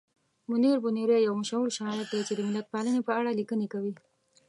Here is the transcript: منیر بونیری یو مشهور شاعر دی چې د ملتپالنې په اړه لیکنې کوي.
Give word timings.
منیر 0.49 0.77
بونیری 0.83 1.17
یو 1.25 1.33
مشهور 1.41 1.69
شاعر 1.77 2.05
دی 2.11 2.21
چې 2.27 2.33
د 2.35 2.39
ملتپالنې 2.47 3.01
په 3.07 3.11
اړه 3.19 3.31
لیکنې 3.39 3.67
کوي. 3.73 3.93